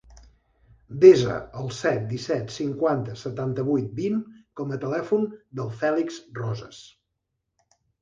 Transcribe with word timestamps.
Desa 1.03 1.35
el 1.63 1.69
set, 1.81 1.99
disset, 2.13 2.49
cinquanta, 2.57 3.19
setanta-vuit, 3.25 3.93
vint 4.01 4.19
com 4.63 4.77
a 4.79 4.83
telèfon 4.89 5.31
del 5.63 5.73
Fèlix 5.85 6.23
Rosas. 6.43 6.85